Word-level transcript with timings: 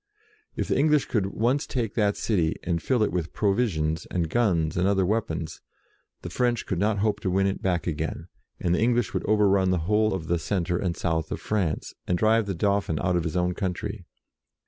If 0.55 0.67
the 0.67 0.77
English 0.79 1.05
could 1.05 1.27
once 1.27 1.67
take 1.67 1.93
that 1.93 2.17
city, 2.17 2.55
and 2.63 2.81
fill 2.81 3.03
it 3.03 3.11
with 3.11 3.33
pro 3.33 3.53
visions, 3.53 4.07
and 4.09 4.31
guns, 4.31 4.75
and 4.75 4.87
other 4.87 5.05
weapons, 5.05 5.61
the 6.23 6.31
French 6.31 6.65
could 6.65 6.79
not 6.79 6.97
hope 6.97 7.19
to 7.19 7.29
win 7.29 7.45
it 7.45 7.61
back 7.61 7.85
again, 7.85 8.27
and 8.59 8.73
the 8.73 8.81
English 8.81 9.13
would 9.13 9.23
overrun 9.27 9.69
the 9.69 9.77
whole 9.85 10.15
of 10.15 10.25
the 10.25 10.39
centre 10.39 10.79
and 10.79 10.97
south 10.97 11.31
of 11.31 11.39
France, 11.39 11.93
and 12.07 12.17
drive 12.17 12.47
the 12.47 12.55
Dauphin 12.55 12.97
out 12.99 13.15
of 13.15 13.23
his 13.23 13.37
own 13.37 13.53
country. 13.53 14.07